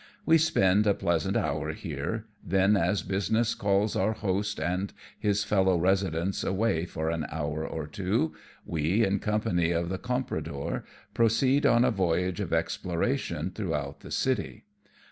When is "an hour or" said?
7.11-7.85